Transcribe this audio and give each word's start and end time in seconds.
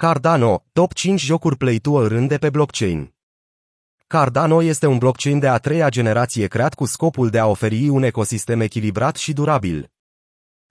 Cardano, 0.00 0.64
top 0.72 0.92
5 0.92 1.20
jocuri 1.24 1.56
play 1.56 1.78
to 1.78 2.02
earn 2.02 2.26
de 2.26 2.36
pe 2.36 2.50
blockchain. 2.50 3.14
Cardano 4.06 4.62
este 4.62 4.86
un 4.86 4.98
blockchain 4.98 5.38
de 5.38 5.48
a 5.48 5.56
treia 5.58 5.88
generație 5.88 6.46
creat 6.46 6.74
cu 6.74 6.84
scopul 6.84 7.28
de 7.28 7.38
a 7.38 7.46
oferi 7.46 7.88
un 7.88 8.02
ecosistem 8.02 8.60
echilibrat 8.60 9.16
și 9.16 9.32
durabil. 9.32 9.90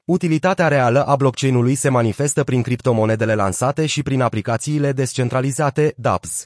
Utilitatea 0.04 0.68
reală 0.68 1.06
a 1.06 1.16
blockchain-ului 1.16 1.76
se 1.76 1.90
manifestă 1.90 2.44
prin 2.44 2.62
criptomonedele 2.62 3.36
lansate 3.36 3.86
și 3.86 4.04
prin 4.04 4.22
aplicațiile 4.22 4.92
descentralizate, 4.92 5.94
dApps. 5.98 6.46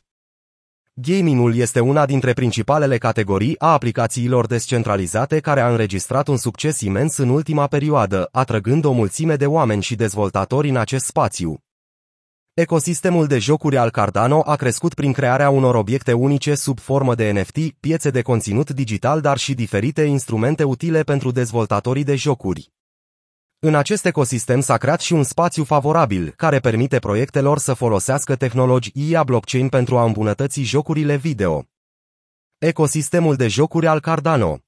Gamingul 0.93 1.55
este 1.55 1.79
una 1.79 2.05
dintre 2.05 2.33
principalele 2.33 2.97
categorii 2.97 3.59
a 3.59 3.71
aplicațiilor 3.71 4.47
descentralizate 4.47 5.39
care 5.39 5.59
a 5.59 5.69
înregistrat 5.69 6.27
un 6.27 6.37
succes 6.37 6.79
imens 6.79 7.17
în 7.17 7.29
ultima 7.29 7.67
perioadă, 7.67 8.29
atrăgând 8.31 8.85
o 8.85 8.91
mulțime 8.91 9.35
de 9.35 9.45
oameni 9.45 9.81
și 9.81 9.95
dezvoltatori 9.95 10.69
în 10.69 10.77
acest 10.77 11.05
spațiu. 11.05 11.63
Ecosistemul 12.53 13.27
de 13.27 13.37
jocuri 13.37 13.77
al 13.77 13.89
Cardano 13.89 14.41
a 14.45 14.55
crescut 14.55 14.93
prin 14.93 15.11
crearea 15.11 15.49
unor 15.49 15.75
obiecte 15.75 16.13
unice 16.13 16.55
sub 16.55 16.79
formă 16.79 17.15
de 17.15 17.31
NFT, 17.31 17.71
piețe 17.79 18.09
de 18.09 18.21
conținut 18.21 18.69
digital, 18.69 19.21
dar 19.21 19.37
și 19.37 19.53
diferite 19.53 20.01
instrumente 20.01 20.63
utile 20.63 21.03
pentru 21.03 21.31
dezvoltatorii 21.31 22.03
de 22.03 22.15
jocuri. 22.15 22.71
În 23.59 23.75
acest 23.75 24.05
ecosistem 24.05 24.59
s-a 24.59 24.77
creat 24.77 25.01
și 25.01 25.13
un 25.13 25.23
spațiu 25.23 25.63
favorabil, 25.63 26.33
care 26.35 26.59
permite 26.59 26.99
proiectelor 26.99 27.57
să 27.57 27.73
folosească 27.73 28.35
tehnologia 28.35 29.23
blockchain 29.23 29.69
pentru 29.69 29.97
a 29.97 30.03
îmbunătăți 30.03 30.61
jocurile 30.61 31.15
video. 31.15 31.65
Ecosistemul 32.57 33.35
de 33.35 33.47
jocuri 33.47 33.87
al 33.87 33.99
Cardano 33.99 34.61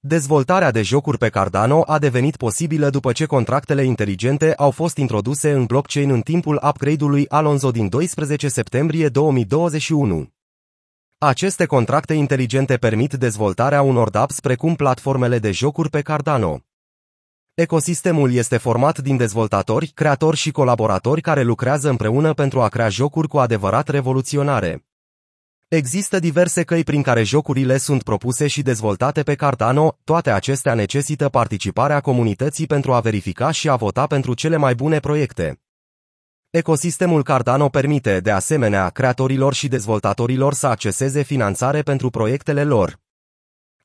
Dezvoltarea 0.00 0.70
de 0.70 0.82
jocuri 0.82 1.18
pe 1.18 1.28
Cardano 1.28 1.82
a 1.86 1.98
devenit 1.98 2.36
posibilă 2.36 2.90
după 2.90 3.12
ce 3.12 3.26
contractele 3.26 3.84
inteligente 3.84 4.54
au 4.54 4.70
fost 4.70 4.96
introduse 4.96 5.52
în 5.52 5.64
blockchain 5.64 6.10
în 6.10 6.20
timpul 6.20 6.60
upgrade-ului 6.68 7.28
Alonso 7.28 7.70
din 7.70 7.88
12 7.88 8.48
septembrie 8.48 9.08
2021. 9.08 10.28
Aceste 11.18 11.66
contracte 11.66 12.14
inteligente 12.14 12.76
permit 12.76 13.12
dezvoltarea 13.12 13.82
unor 13.82 14.10
dApps 14.10 14.40
precum 14.40 14.74
platformele 14.74 15.38
de 15.38 15.50
jocuri 15.50 15.90
pe 15.90 16.00
Cardano. 16.00 16.60
Ecosistemul 17.54 18.32
este 18.32 18.56
format 18.56 18.98
din 18.98 19.16
dezvoltatori, 19.16 19.86
creatori 19.86 20.36
și 20.36 20.50
colaboratori 20.50 21.20
care 21.20 21.42
lucrează 21.42 21.88
împreună 21.88 22.34
pentru 22.34 22.60
a 22.60 22.68
crea 22.68 22.88
jocuri 22.88 23.28
cu 23.28 23.38
adevărat 23.38 23.88
revoluționare. 23.88 24.87
Există 25.68 26.18
diverse 26.18 26.62
căi 26.62 26.84
prin 26.84 27.02
care 27.02 27.22
jocurile 27.22 27.76
sunt 27.76 28.02
propuse 28.02 28.46
și 28.46 28.62
dezvoltate 28.62 29.22
pe 29.22 29.34
Cardano, 29.34 29.98
toate 30.04 30.30
acestea 30.30 30.74
necesită 30.74 31.28
participarea 31.28 32.00
comunității 32.00 32.66
pentru 32.66 32.92
a 32.92 33.00
verifica 33.00 33.50
și 33.50 33.68
a 33.68 33.76
vota 33.76 34.06
pentru 34.06 34.34
cele 34.34 34.56
mai 34.56 34.74
bune 34.74 35.00
proiecte. 35.00 35.60
Ecosistemul 36.50 37.22
Cardano 37.22 37.68
permite, 37.68 38.20
de 38.20 38.30
asemenea, 38.30 38.88
creatorilor 38.88 39.54
și 39.54 39.68
dezvoltatorilor 39.68 40.54
să 40.54 40.66
acceseze 40.66 41.22
finanțare 41.22 41.82
pentru 41.82 42.10
proiectele 42.10 42.64
lor. 42.64 43.00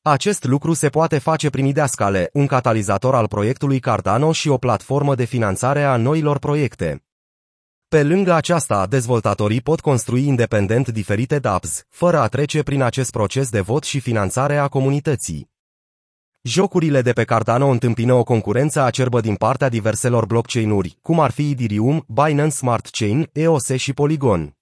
Acest 0.02 0.44
lucru 0.44 0.72
se 0.72 0.88
poate 0.88 1.18
face 1.18 1.50
prin 1.50 1.64
Ideascale, 1.64 2.30
un 2.32 2.46
catalizator 2.46 3.14
al 3.14 3.28
proiectului 3.28 3.80
Cardano 3.80 4.32
și 4.32 4.48
o 4.48 4.56
platformă 4.56 5.14
de 5.14 5.24
finanțare 5.24 5.82
a 5.82 5.96
noilor 5.96 6.38
proiecte. 6.38 7.03
Pe 7.94 8.02
lângă 8.02 8.32
aceasta, 8.32 8.86
dezvoltatorii 8.86 9.60
pot 9.60 9.80
construi 9.80 10.26
independent 10.26 10.88
diferite 10.88 11.38
dApps, 11.38 11.84
fără 11.88 12.18
a 12.18 12.26
trece 12.26 12.62
prin 12.62 12.82
acest 12.82 13.10
proces 13.10 13.50
de 13.50 13.60
vot 13.60 13.84
și 13.84 14.00
finanțare 14.00 14.56
a 14.56 14.68
comunității. 14.68 15.50
Jocurile 16.42 17.02
de 17.02 17.12
pe 17.12 17.24
Cardano 17.24 17.68
întâmpină 17.68 18.12
o 18.12 18.22
concurență 18.22 18.82
acerbă 18.82 19.20
din 19.20 19.34
partea 19.34 19.68
diverselor 19.68 20.26
blockchain-uri, 20.26 20.98
cum 21.02 21.20
ar 21.20 21.30
fi 21.30 21.50
Ethereum, 21.50 22.04
Binance 22.08 22.54
Smart 22.54 22.88
Chain, 22.90 23.28
EOS 23.32 23.68
și 23.76 23.92
Polygon. 23.92 24.56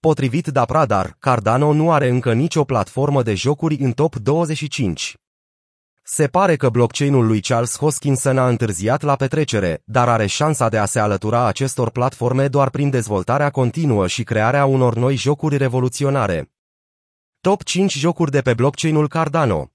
Potrivit 0.00 0.46
Dapradar, 0.46 1.16
Cardano 1.18 1.72
nu 1.72 1.92
are 1.92 2.08
încă 2.08 2.32
nicio 2.32 2.64
platformă 2.64 3.22
de 3.22 3.34
jocuri 3.34 3.76
în 3.76 3.92
top 3.92 4.16
25. 4.16 5.16
Se 6.04 6.26
pare 6.26 6.56
că 6.56 6.68
blockchain-ul 6.68 7.26
lui 7.26 7.40
Charles 7.40 7.76
Hoskinson 7.78 8.38
a 8.38 8.48
întârziat 8.48 9.02
la 9.02 9.16
petrecere, 9.16 9.82
dar 9.84 10.08
are 10.08 10.26
șansa 10.26 10.68
de 10.68 10.78
a 10.78 10.84
se 10.84 10.98
alătura 10.98 11.46
acestor 11.46 11.90
platforme 11.90 12.48
doar 12.48 12.70
prin 12.70 12.90
dezvoltarea 12.90 13.50
continuă 13.50 14.06
și 14.06 14.22
crearea 14.22 14.64
unor 14.64 14.94
noi 14.94 15.16
jocuri 15.16 15.56
revoluționare. 15.56 16.52
Top 17.40 17.62
5 17.62 17.98
jocuri 17.98 18.30
de 18.30 18.40
pe 18.40 18.54
blockchain-ul 18.54 19.08
Cardano 19.08 19.70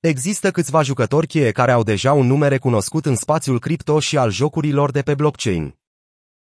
Există 0.00 0.50
câțiva 0.50 0.82
jucători 0.82 1.26
cheie 1.26 1.50
care 1.50 1.72
au 1.72 1.82
deja 1.82 2.12
un 2.12 2.26
nume 2.26 2.48
recunoscut 2.48 3.06
în 3.06 3.16
spațiul 3.16 3.58
cripto 3.58 4.00
și 4.00 4.18
al 4.18 4.30
jocurilor 4.30 4.90
de 4.90 5.02
pe 5.02 5.14
blockchain. 5.14 5.78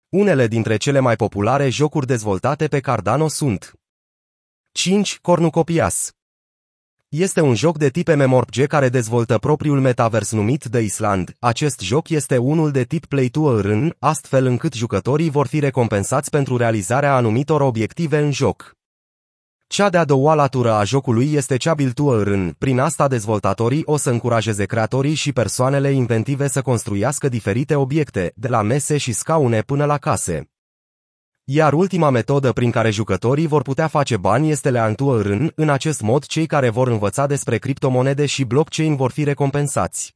Unele 0.08 0.46
dintre 0.46 0.76
cele 0.76 1.00
mai 1.00 1.16
populare 1.16 1.68
jocuri 1.68 2.06
dezvoltate 2.06 2.68
pe 2.68 2.80
Cardano 2.80 3.28
sunt 3.28 3.72
5. 4.72 5.18
Cornucopias 5.20 6.16
este 7.20 7.40
un 7.40 7.54
joc 7.54 7.78
de 7.78 7.88
tip 7.88 8.08
MMORPG 8.14 8.66
care 8.66 8.88
dezvoltă 8.88 9.38
propriul 9.38 9.80
metavers 9.80 10.32
numit 10.32 10.68
The 10.70 10.80
Island. 10.80 11.34
Acest 11.38 11.80
joc 11.80 12.08
este 12.08 12.36
unul 12.36 12.70
de 12.70 12.82
tip 12.84 13.06
Play 13.06 13.28
to 13.28 13.56
Earn, 13.56 13.96
astfel 13.98 14.46
încât 14.46 14.72
jucătorii 14.72 15.30
vor 15.30 15.46
fi 15.46 15.58
recompensați 15.58 16.30
pentru 16.30 16.56
realizarea 16.56 17.14
anumitor 17.14 17.60
obiective 17.60 18.18
în 18.18 18.32
joc. 18.32 18.74
Cea 19.66 19.88
de-a 19.88 20.04
doua 20.04 20.34
latură 20.34 20.72
a 20.72 20.84
jocului 20.84 21.32
este 21.32 21.56
cea 21.56 21.74
Build 21.74 21.92
to 21.92 22.16
Earn. 22.16 22.54
Prin 22.58 22.78
asta 22.78 23.08
dezvoltatorii 23.08 23.82
o 23.84 23.96
să 23.96 24.10
încurajeze 24.10 24.64
creatorii 24.64 25.14
și 25.14 25.32
persoanele 25.32 25.90
inventive 25.90 26.48
să 26.48 26.62
construiască 26.62 27.28
diferite 27.28 27.74
obiecte, 27.74 28.32
de 28.34 28.48
la 28.48 28.62
mese 28.62 28.96
și 28.96 29.12
scaune 29.12 29.60
până 29.60 29.84
la 29.84 29.98
case. 29.98 30.55
Iar 31.48 31.72
ultima 31.72 32.10
metodă 32.10 32.52
prin 32.52 32.70
care 32.70 32.90
jucătorii 32.90 33.46
vor 33.46 33.62
putea 33.62 33.86
face 33.86 34.16
bani 34.16 34.50
este 34.50 34.70
Learn 34.70 34.94
to 34.94 35.16
Earn. 35.16 35.52
În 35.54 35.68
acest 35.68 36.00
mod, 36.00 36.24
cei 36.24 36.46
care 36.46 36.68
vor 36.68 36.88
învăța 36.88 37.26
despre 37.26 37.58
criptomonede 37.58 38.26
și 38.26 38.44
blockchain 38.44 38.96
vor 38.96 39.10
fi 39.10 39.24
recompensați. 39.24 40.14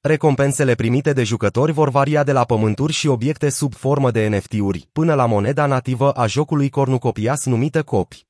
Recompensele 0.00 0.74
primite 0.74 1.12
de 1.12 1.22
jucători 1.22 1.72
vor 1.72 1.88
varia 1.88 2.24
de 2.24 2.32
la 2.32 2.44
pământuri 2.44 2.92
și 2.92 3.06
obiecte 3.06 3.48
sub 3.48 3.74
formă 3.74 4.10
de 4.10 4.28
NFT-uri, 4.28 4.88
până 4.92 5.14
la 5.14 5.26
moneda 5.26 5.66
nativă 5.66 6.12
a 6.12 6.26
jocului 6.26 6.68
Cornucopias 6.68 7.44
numită 7.44 7.82
copi. 7.82 8.26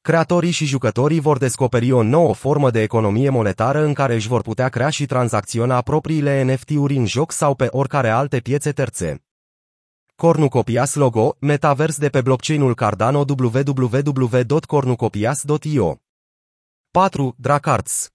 Creatorii 0.00 0.50
și 0.50 0.64
jucătorii 0.64 1.20
vor 1.20 1.38
descoperi 1.38 1.92
o 1.92 2.02
nouă 2.02 2.34
formă 2.34 2.70
de 2.70 2.82
economie 2.82 3.30
monetară 3.30 3.84
în 3.84 3.92
care 3.92 4.14
își 4.14 4.28
vor 4.28 4.42
putea 4.42 4.68
crea 4.68 4.88
și 4.88 5.06
tranzacționa 5.06 5.80
propriile 5.80 6.42
NFT-uri 6.42 6.96
în 6.96 7.06
joc 7.06 7.32
sau 7.32 7.54
pe 7.54 7.68
oricare 7.70 8.08
alte 8.08 8.40
piețe 8.40 8.72
terțe. 8.72 9.22
Cornucopias 10.22 10.94
logo, 10.94 11.36
metavers 11.40 11.98
de 11.98 12.08
pe 12.08 12.20
blockchain-ul 12.20 12.74
Cardano 12.74 13.24
www.cornucopias.io 13.28 15.96
4. 16.90 17.34
Dracarts 17.36 18.08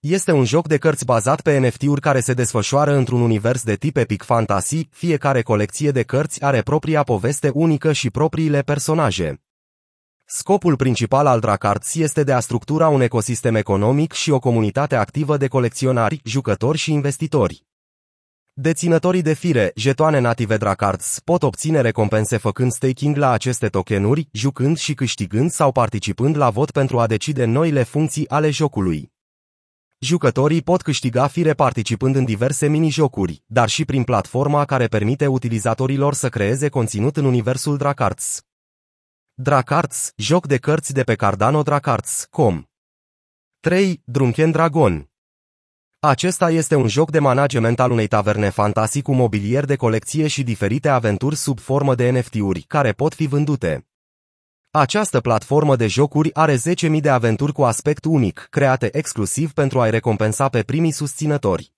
este 0.00 0.32
un 0.32 0.44
joc 0.44 0.66
de 0.66 0.76
cărți 0.76 1.04
bazat 1.04 1.40
pe 1.40 1.58
NFT-uri 1.58 2.00
care 2.00 2.20
se 2.20 2.32
desfășoară 2.32 2.94
într-un 2.94 3.20
univers 3.20 3.62
de 3.62 3.74
tip 3.74 3.96
epic 3.96 4.22
fantasy, 4.22 4.88
fiecare 4.90 5.42
colecție 5.42 5.90
de 5.90 6.02
cărți 6.02 6.44
are 6.44 6.62
propria 6.62 7.02
poveste 7.02 7.50
unică 7.54 7.92
și 7.92 8.10
propriile 8.10 8.62
personaje. 8.62 9.42
Scopul 10.24 10.76
principal 10.76 11.26
al 11.26 11.40
Dracarts 11.40 11.94
este 11.94 12.24
de 12.24 12.32
a 12.32 12.40
structura 12.40 12.88
un 12.88 13.00
ecosistem 13.00 13.54
economic 13.54 14.12
și 14.12 14.30
o 14.30 14.38
comunitate 14.38 14.96
activă 14.96 15.36
de 15.36 15.48
colecționari, 15.48 16.20
jucători 16.24 16.78
și 16.78 16.92
investitori. 16.92 17.64
Deținătorii 18.58 19.22
de 19.22 19.32
fire, 19.32 19.72
jetoane 19.74 20.18
native 20.18 20.56
Dracards, 20.56 21.20
pot 21.24 21.42
obține 21.42 21.80
recompense 21.80 22.36
făcând 22.36 22.72
staking 22.72 23.16
la 23.16 23.30
aceste 23.30 23.68
tokenuri, 23.68 24.28
jucând 24.32 24.76
și 24.76 24.94
câștigând 24.94 25.50
sau 25.50 25.72
participând 25.72 26.36
la 26.36 26.50
vot 26.50 26.70
pentru 26.70 26.98
a 26.98 27.06
decide 27.06 27.44
noile 27.44 27.82
funcții 27.82 28.28
ale 28.28 28.50
jocului. 28.50 29.12
Jucătorii 29.98 30.62
pot 30.62 30.82
câștiga 30.82 31.26
fire 31.26 31.54
participând 31.54 32.16
în 32.16 32.24
diverse 32.24 32.68
mini-jocuri, 32.68 33.42
dar 33.46 33.68
și 33.68 33.84
prin 33.84 34.04
platforma 34.04 34.64
care 34.64 34.86
permite 34.86 35.26
utilizatorilor 35.26 36.14
să 36.14 36.28
creeze 36.28 36.68
conținut 36.68 37.16
în 37.16 37.24
universul 37.24 37.76
Dracards. 37.76 38.42
Dracards, 39.34 40.12
joc 40.16 40.46
de 40.46 40.56
cărți 40.56 40.92
de 40.92 41.02
pe 41.02 41.14
Cardano 41.14 41.62
Dracards.com 41.62 42.62
3. 43.60 44.02
Drunken 44.04 44.50
Dragon 44.50 45.10
acesta 46.00 46.50
este 46.50 46.74
un 46.74 46.88
joc 46.88 47.10
de 47.10 47.18
management 47.18 47.80
al 47.80 47.90
unei 47.90 48.06
taverne 48.06 48.48
fantasy 48.48 49.02
cu 49.02 49.12
mobilier 49.12 49.64
de 49.64 49.76
colecție 49.76 50.26
și 50.26 50.42
diferite 50.42 50.88
aventuri 50.88 51.36
sub 51.36 51.58
formă 51.58 51.94
de 51.94 52.10
NFT-uri, 52.10 52.60
care 52.60 52.92
pot 52.92 53.14
fi 53.14 53.26
vândute. 53.26 53.86
Această 54.70 55.20
platformă 55.20 55.76
de 55.76 55.86
jocuri 55.86 56.34
are 56.34 56.56
10.000 56.56 57.00
de 57.00 57.08
aventuri 57.08 57.52
cu 57.52 57.64
aspect 57.64 58.04
unic, 58.04 58.46
create 58.50 58.96
exclusiv 58.96 59.52
pentru 59.52 59.80
a-i 59.80 59.90
recompensa 59.90 60.48
pe 60.48 60.62
primii 60.62 60.90
susținători. 60.90 61.72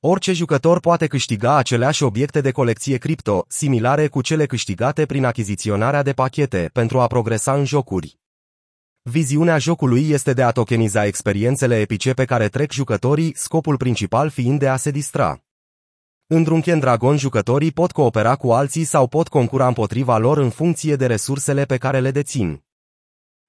Orice 0.00 0.32
jucător 0.32 0.80
poate 0.80 1.06
câștiga 1.06 1.56
aceleași 1.56 2.02
obiecte 2.02 2.40
de 2.40 2.50
colecție 2.50 2.96
cripto, 2.96 3.44
similare 3.48 4.08
cu 4.08 4.20
cele 4.20 4.46
câștigate 4.46 5.06
prin 5.06 5.24
achiziționarea 5.24 6.02
de 6.02 6.12
pachete, 6.12 6.70
pentru 6.72 7.00
a 7.00 7.06
progresa 7.06 7.54
în 7.54 7.64
jocuri. 7.64 8.21
Viziunea 9.04 9.58
jocului 9.58 10.10
este 10.10 10.32
de 10.32 10.42
a 10.42 10.50
tokeniza 10.50 11.04
experiențele 11.04 11.80
epice 11.80 12.12
pe 12.12 12.24
care 12.24 12.48
trec 12.48 12.72
jucătorii, 12.72 13.32
scopul 13.36 13.76
principal 13.76 14.30
fiind 14.30 14.58
de 14.58 14.68
a 14.68 14.76
se 14.76 14.90
distra. 14.90 15.42
În 16.26 16.42
Drunken 16.42 16.78
Dragon 16.78 17.16
jucătorii 17.16 17.72
pot 17.72 17.92
coopera 17.92 18.36
cu 18.36 18.52
alții 18.52 18.84
sau 18.84 19.06
pot 19.06 19.28
concura 19.28 19.66
împotriva 19.66 20.18
lor 20.18 20.38
în 20.38 20.50
funcție 20.50 20.96
de 20.96 21.06
resursele 21.06 21.64
pe 21.64 21.76
care 21.76 22.00
le 22.00 22.10
dețin. 22.10 22.64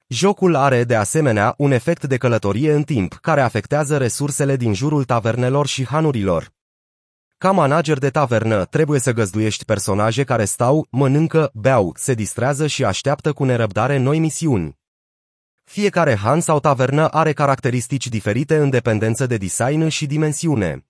Jocul 0.08 0.56
are, 0.56 0.84
de 0.84 0.96
asemenea, 0.96 1.54
un 1.58 1.72
efect 1.72 2.06
de 2.06 2.18
călătorie 2.18 2.74
în 2.74 2.84
timp, 2.84 3.14
care 3.14 3.42
afectează 3.42 3.98
resursele 3.98 4.56
din 4.56 4.74
jurul 4.74 5.04
tavernelor 5.04 5.68
și 5.68 5.86
hanurilor. 5.86 6.54
Ca 7.38 7.52
manager 7.52 7.98
de 7.98 8.10
tavernă, 8.10 8.66
trebuie 8.66 9.00
să 9.00 9.12
găzduiești 9.12 9.66
personaje 9.66 10.24
care 10.24 10.46
stau, 10.46 10.88
mănâncă, 10.90 11.52
beau, 11.54 11.94
se 11.96 12.14
distrează 12.14 12.68
și 12.68 12.86
așteaptă 12.86 13.34
cu 13.34 13.44
nerăbdare 13.44 13.98
noi 13.98 14.20
misiuni. 14.20 14.82
Fiecare 15.64 16.16
han 16.16 16.40
sau 16.40 16.60
tavernă 16.60 17.08
are 17.08 17.34
caracteristici 17.34 18.08
diferite 18.08 18.58
în 18.58 18.70
dependență 18.70 19.26
de 19.26 19.38
design 19.38 19.88
și 19.88 20.06
dimensiune. 20.06 20.86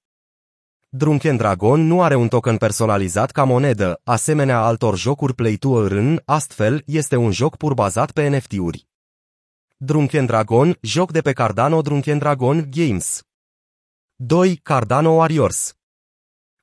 Drunken 0.90 1.36
Dragon 1.36 1.88
nu 1.88 2.02
are 2.02 2.16
un 2.16 2.28
token 2.28 2.58
personalizat 2.58 3.32
ca 3.32 3.44
monedă, 3.44 4.02
asemenea 4.04 4.60
altor 4.60 4.98
jocuri 4.98 5.34
Play 5.34 5.56
to 5.56 5.82
Earn, 5.82 6.22
astfel, 6.26 6.84
este 6.86 7.16
un 7.16 7.32
joc 7.32 7.58
pur 7.58 7.74
bazat 7.74 8.12
pe 8.12 8.28
NFT-uri. 8.28 8.88
Drunken 9.78 10.26
Dragon, 10.26 10.78
joc 10.82 11.12
de 11.12 11.22
pe 11.22 11.34
Cardano 11.34 11.82
Drunken 11.82 12.18
Dragon 12.18 12.68
Games. 12.70 13.22
2. 14.16 14.56
Cardano 14.56 15.10
Warriors 15.10 15.76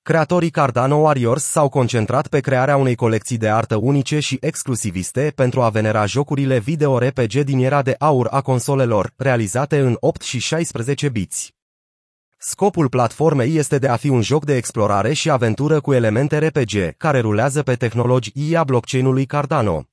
Creatorii 0.03 0.51
Cardano 0.51 0.97
Warriors 0.97 1.45
s-au 1.45 1.69
concentrat 1.69 2.27
pe 2.27 2.41
crearea 2.41 2.77
unei 2.77 2.95
colecții 2.95 3.37
de 3.37 3.49
artă 3.49 3.77
unice 3.77 4.19
și 4.19 4.39
exclusiviste 4.41 5.33
pentru 5.35 5.63
a 5.63 5.69
venera 5.69 6.07
jocurile 6.07 6.59
video 6.59 6.99
RPG 6.99 7.33
din 7.33 7.59
era 7.59 7.83
de 7.83 7.95
aur 7.99 8.27
a 8.31 8.41
consolelor, 8.41 9.13
realizate 9.17 9.79
în 9.79 9.97
8 10.01 10.21
și 10.23 10.39
16 10.39 11.09
biți. 11.09 11.55
Scopul 12.39 12.89
platformei 12.89 13.57
este 13.57 13.79
de 13.79 13.89
a 13.89 13.97
fi 13.97 14.09
un 14.09 14.23
joc 14.23 14.45
de 14.45 14.57
explorare 14.57 15.13
și 15.13 15.31
aventură 15.31 15.81
cu 15.81 15.93
elemente 15.93 16.39
RPG, 16.39 16.97
care 16.97 17.21
rulează 17.21 17.63
pe 17.63 17.75
tehnologia 17.75 18.65
blockchain-ului 18.65 19.27
Cardano. 19.27 19.85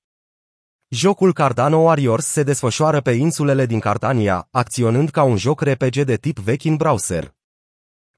Jocul 0.90 1.34
Cardano 1.34 1.78
Warriors 1.78 2.26
se 2.26 2.44
desfășoară 2.44 3.02
pe 3.02 3.12
insulele 3.12 3.66
din 3.66 3.80
Cardania, 3.80 4.48
acționând 4.52 5.10
ca 5.10 5.24
un 5.24 5.38
joc 5.38 5.62
RPG 5.62 6.02
de 6.02 6.16
tip 6.16 6.40
vechi 6.40 6.64
în 6.64 6.76
browser. 6.76 7.37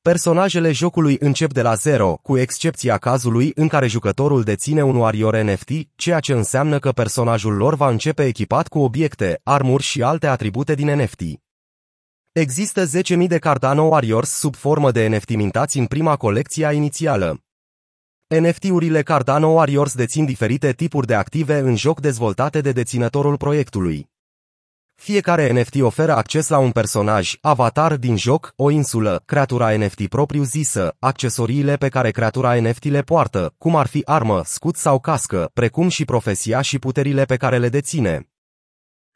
Personajele 0.01 0.71
jocului 0.71 1.17
încep 1.19 1.53
de 1.53 1.61
la 1.61 1.73
zero, 1.73 2.19
cu 2.21 2.37
excepția 2.37 2.97
cazului 2.97 3.51
în 3.55 3.67
care 3.67 3.87
jucătorul 3.87 4.43
deține 4.43 4.83
un 4.83 4.95
Warrior 4.95 5.37
NFT, 5.37 5.69
ceea 5.95 6.19
ce 6.19 6.33
înseamnă 6.33 6.79
că 6.79 6.91
personajul 6.91 7.53
lor 7.53 7.75
va 7.75 7.89
începe 7.89 8.25
echipat 8.25 8.67
cu 8.67 8.79
obiecte, 8.79 9.39
armuri 9.43 9.83
și 9.83 10.03
alte 10.03 10.27
atribute 10.27 10.75
din 10.75 11.01
NFT. 11.01 11.21
Există 12.31 12.85
10.000 12.85 13.27
de 13.27 13.37
Cardano 13.37 13.83
Warriors 13.83 14.29
sub 14.29 14.55
formă 14.55 14.91
de 14.91 15.07
NFT 15.07 15.35
mintați 15.35 15.77
în 15.77 15.85
prima 15.85 16.15
colecție 16.15 16.71
inițială. 16.73 17.43
NFT-urile 18.27 19.01
Cardano 19.01 19.47
Warriors 19.47 19.95
dețin 19.95 20.25
diferite 20.25 20.73
tipuri 20.73 21.07
de 21.07 21.13
active 21.13 21.57
în 21.57 21.75
joc 21.75 21.99
dezvoltate 21.99 22.61
de 22.61 22.71
deținătorul 22.71 23.37
proiectului. 23.37 24.09
Fiecare 24.99 25.51
NFT 25.51 25.81
oferă 25.81 26.15
acces 26.15 26.47
la 26.47 26.57
un 26.57 26.71
personaj, 26.71 27.37
avatar 27.41 27.95
din 27.95 28.17
joc, 28.17 28.53
o 28.55 28.69
insulă, 28.69 29.21
creatura 29.25 29.77
NFT 29.77 30.07
propriu-zisă, 30.07 30.95
accesoriile 30.99 31.75
pe 31.75 31.89
care 31.89 32.11
creatura 32.11 32.59
NFT 32.59 32.83
le 32.83 33.01
poartă, 33.01 33.53
cum 33.57 33.75
ar 33.75 33.87
fi 33.87 34.01
armă, 34.05 34.41
scut 34.45 34.75
sau 34.75 34.99
cască, 34.99 35.49
precum 35.53 35.89
și 35.89 36.05
profesia 36.05 36.61
și 36.61 36.79
puterile 36.79 37.25
pe 37.25 37.37
care 37.37 37.57
le 37.57 37.69
deține. 37.69 38.29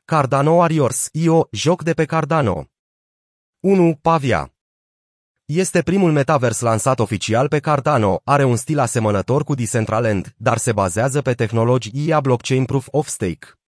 Cardano 0.05 0.51
Warriors, 0.51 1.09
IO, 1.11 1.47
joc 1.51 1.83
de 1.83 1.93
pe 1.93 2.05
Cardano. 2.05 2.67
1. 3.59 3.97
Pavia 4.01 4.53
este 5.45 5.81
primul 5.81 6.11
metavers 6.11 6.59
lansat 6.59 6.99
oficial 6.99 7.47
pe 7.47 7.59
Cardano, 7.59 8.21
are 8.23 8.43
un 8.43 8.55
stil 8.55 8.79
asemănător 8.79 9.43
cu 9.43 9.53
Decentraland, 9.53 10.33
dar 10.37 10.57
se 10.57 10.71
bazează 10.71 11.21
pe 11.21 11.33
tehnologia 11.33 12.19
blockchain 12.19 12.65
Proof 12.65 12.87
of 12.91 13.07
Stake. 13.07 13.62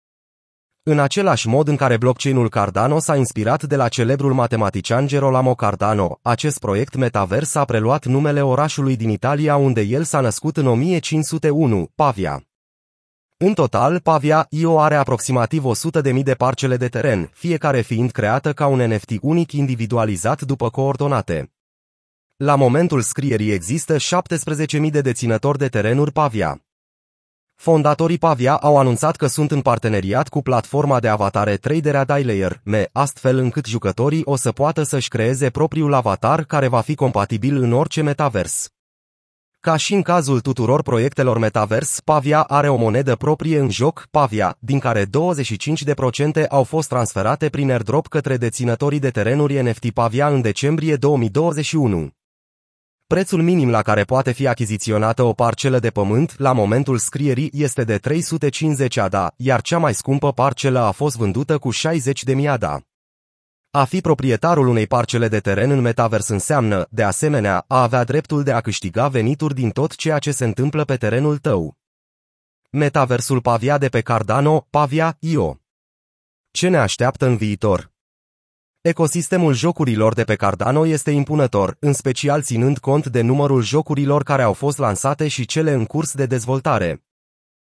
În 0.85 0.99
același 0.99 1.47
mod 1.47 1.67
în 1.67 1.75
care 1.75 1.97
blockchainul 1.97 2.49
Cardano 2.49 2.99
s-a 2.99 3.15
inspirat 3.15 3.63
de 3.63 3.75
la 3.75 3.87
celebrul 3.87 4.33
matematician 4.33 5.07
Gerolamo 5.07 5.55
Cardano, 5.55 6.19
acest 6.21 6.59
proiect 6.59 6.95
metavers 6.95 7.55
a 7.55 7.65
preluat 7.65 8.05
numele 8.05 8.41
orașului 8.41 8.95
din 8.95 9.09
Italia 9.09 9.55
unde 9.55 9.81
el 9.81 10.03
s-a 10.03 10.19
născut 10.19 10.57
în 10.57 10.67
1501, 10.67 11.89
Pavia. 11.95 12.43
În 13.37 13.53
total, 13.53 13.99
Pavia 13.99 14.45
IO 14.49 14.79
are 14.79 14.95
aproximativ 14.95 15.63
100.000 16.13 16.23
de 16.23 16.33
parcele 16.33 16.77
de 16.77 16.87
teren, 16.87 17.29
fiecare 17.33 17.81
fiind 17.81 18.11
creată 18.11 18.53
ca 18.53 18.67
un 18.67 18.79
NFT 18.79 19.11
unic 19.21 19.51
individualizat 19.51 20.41
după 20.41 20.69
coordonate. 20.69 21.53
La 22.35 22.55
momentul 22.55 23.01
scrierii 23.01 23.51
există 23.51 23.95
17.000 23.95 24.89
de 24.91 25.01
deținători 25.01 25.57
de 25.57 25.67
terenuri 25.67 26.11
Pavia. 26.11 26.61
Fondatorii 27.63 28.17
Pavia 28.17 28.55
au 28.55 28.77
anunțat 28.77 29.15
că 29.15 29.27
sunt 29.27 29.51
în 29.51 29.61
parteneriat 29.61 30.29
cu 30.29 30.41
platforma 30.41 30.99
de 30.99 31.07
avatare 31.07 31.55
traderea 31.55 32.03
Dailayer, 32.03 32.61
me, 32.63 32.89
astfel 32.91 33.37
încât 33.37 33.65
jucătorii 33.65 34.21
o 34.25 34.35
să 34.35 34.51
poată 34.51 34.83
să-și 34.83 35.07
creeze 35.07 35.49
propriul 35.49 35.93
avatar 35.93 36.43
care 36.43 36.67
va 36.67 36.81
fi 36.81 36.95
compatibil 36.95 37.57
în 37.57 37.73
orice 37.73 38.01
metavers. 38.01 38.69
Ca 39.59 39.75
și 39.75 39.93
în 39.93 40.01
cazul 40.01 40.39
tuturor 40.39 40.81
proiectelor 40.81 41.37
metavers, 41.37 41.99
Pavia 41.99 42.41
are 42.41 42.69
o 42.69 42.75
monedă 42.75 43.15
proprie 43.15 43.59
în 43.59 43.69
joc, 43.69 44.07
Pavia, 44.11 44.55
din 44.59 44.79
care 44.79 45.05
25% 45.05 45.07
au 46.49 46.63
fost 46.63 46.87
transferate 46.87 47.49
prin 47.49 47.71
airdrop 47.71 48.07
către 48.07 48.37
deținătorii 48.37 48.99
de 48.99 49.09
terenuri 49.09 49.61
NFT 49.61 49.89
Pavia 49.89 50.27
în 50.27 50.41
decembrie 50.41 50.95
2021. 50.95 52.11
Prețul 53.13 53.41
minim 53.41 53.69
la 53.69 53.81
care 53.81 54.03
poate 54.03 54.31
fi 54.31 54.47
achiziționată 54.47 55.23
o 55.23 55.33
parcelă 55.33 55.79
de 55.79 55.89
pământ 55.89 56.39
la 56.39 56.51
momentul 56.51 56.97
scrierii 56.97 57.49
este 57.53 57.83
de 57.83 57.97
350 57.97 58.97
ADA, 58.97 59.33
iar 59.37 59.61
cea 59.61 59.77
mai 59.77 59.93
scumpă 59.93 60.31
parcelă 60.31 60.79
a 60.79 60.91
fost 60.91 61.15
vândută 61.15 61.57
cu 61.57 61.69
60 61.69 62.23
de 62.23 62.49
ADA. 62.49 62.81
A 63.71 63.83
fi 63.83 64.01
proprietarul 64.01 64.67
unei 64.67 64.87
parcele 64.87 65.27
de 65.27 65.39
teren 65.39 65.69
în 65.69 65.79
metavers 65.81 66.27
înseamnă, 66.27 66.87
de 66.89 67.03
asemenea, 67.03 67.65
a 67.67 67.81
avea 67.81 68.03
dreptul 68.03 68.43
de 68.43 68.51
a 68.51 68.61
câștiga 68.61 69.07
venituri 69.07 69.53
din 69.53 69.69
tot 69.69 69.95
ceea 69.95 70.19
ce 70.19 70.31
se 70.31 70.45
întâmplă 70.45 70.83
pe 70.83 70.95
terenul 70.95 71.37
tău. 71.37 71.77
Metaversul 72.69 73.41
Pavia 73.41 73.77
de 73.77 73.89
pe 73.89 74.01
Cardano, 74.01 74.67
Pavia, 74.69 75.17
IO. 75.19 75.57
Ce 76.51 76.67
ne 76.67 76.77
așteaptă 76.77 77.25
în 77.25 77.37
viitor? 77.37 77.92
Ecosistemul 78.85 79.53
jocurilor 79.53 80.13
de 80.13 80.23
pe 80.23 80.35
Cardano 80.35 80.85
este 80.85 81.11
impunător, 81.11 81.77
în 81.79 81.93
special 81.93 82.41
ținând 82.41 82.77
cont 82.77 83.07
de 83.07 83.21
numărul 83.21 83.61
jocurilor 83.61 84.23
care 84.23 84.41
au 84.41 84.53
fost 84.53 84.77
lansate 84.77 85.27
și 85.27 85.45
cele 85.45 85.71
în 85.71 85.85
curs 85.85 86.13
de 86.13 86.25
dezvoltare. 86.25 87.03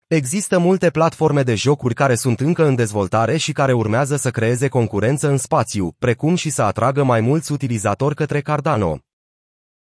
Există 0.06 0.58
multe 0.58 0.90
platforme 0.90 1.42
de 1.42 1.54
jocuri 1.54 1.94
care 1.94 2.14
sunt 2.14 2.40
încă 2.40 2.64
în 2.66 2.74
dezvoltare 2.74 3.36
și 3.36 3.52
care 3.52 3.72
urmează 3.72 4.16
să 4.16 4.30
creeze 4.30 4.68
concurență 4.68 5.28
în 5.28 5.36
spațiu, 5.36 5.94
precum 5.98 6.34
și 6.34 6.50
să 6.50 6.62
atragă 6.62 7.02
mai 7.02 7.20
mulți 7.20 7.52
utilizatori 7.52 8.14
către 8.14 8.40
Cardano. 8.40 8.98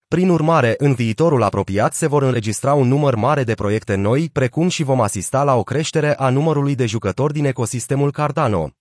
Prin 0.09 0.29
urmare, 0.29 0.75
în 0.77 0.95
viitorul 0.95 1.43
apropiat 1.43 1.95
se 1.95 2.07
vor 2.07 2.23
înregistra 2.23 2.75
un 2.75 2.89
număr 2.89 3.15
mare 3.15 3.45
de 3.45 3.55
proiecte 3.55 3.95
noi, 3.95 4.29
precum 4.33 4.69
și 4.69 4.83
vom 4.83 5.01
asista 5.01 5.43
la 5.43 5.55
o 5.55 5.63
creștere 5.63 6.15
a 6.15 6.29
numărului 6.29 6.75
de 6.75 6.87
jucători 6.87 7.33
din 7.33 7.45
ecosistemul 7.45 8.13
Cardano. 8.13 8.78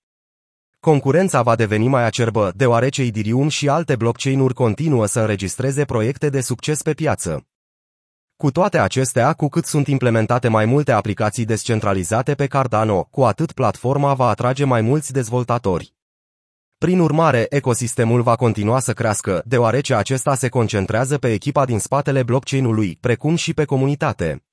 Concurența 0.80 1.42
va 1.42 1.56
deveni 1.56 1.88
mai 1.88 2.04
acerbă, 2.04 2.52
deoarece 2.56 3.02
Ethereum 3.02 3.48
și 3.48 3.70
alte 3.70 3.96
blockchain-uri 3.96 4.54
continuă 4.54 5.06
să 5.06 5.20
înregistreze 5.20 5.86
proiecte 5.86 6.30
de 6.30 6.42
succes 6.42 6.82
pe 6.82 6.94
piață. 6.94 7.48
Cu 8.36 8.52
toate 8.52 8.80
acestea, 8.80 9.34
cu 9.34 9.48
cât 9.48 9.66
sunt 9.66 9.88
implementate 9.88 10.48
mai 10.48 10.66
multe 10.66 10.92
aplicații 10.92 11.46
descentralizate 11.46 12.34
pe 12.36 12.48
Cardano, 12.48 13.04
cu 13.04 13.24
atât 13.24 13.52
platforma 13.52 14.14
va 14.14 14.28
atrage 14.28 14.66
mai 14.66 14.82
mulți 14.82 15.12
dezvoltatori. 15.12 15.94
Prin 16.78 17.00
urmare, 17.00 17.46
ecosistemul 17.50 18.22
va 18.22 18.36
continua 18.36 18.80
să 18.80 18.94
crească, 18.94 19.42
deoarece 19.46 19.96
acesta 19.96 20.36
se 20.36 20.50
concentrează 20.50 21.18
pe 21.18 21.32
echipa 21.32 21.66
din 21.66 21.80
spatele 21.80 22.24
blockchain-ului, 22.24 22.98
precum 23.02 23.36
și 23.36 23.54
pe 23.54 23.66
comunitate. 23.66 24.47